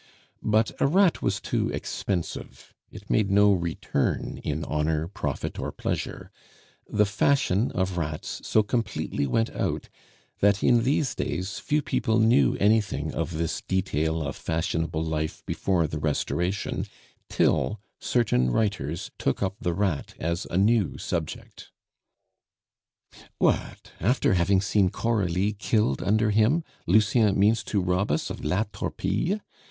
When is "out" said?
9.51-9.89